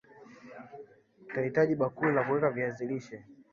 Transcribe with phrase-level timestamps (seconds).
[1.23, 3.23] Utahitaji bakuli la kuweka viazi lishe